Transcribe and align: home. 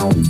home. 0.00 0.29